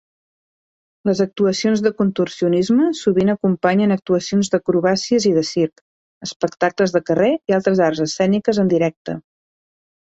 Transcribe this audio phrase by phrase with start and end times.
[1.09, 5.87] Les actuacions de contorsionisme sovint acompanyen actuacions d'acrobàcies i de circ,
[6.31, 9.21] espectacles de carrer i altres arts escèniques en directe.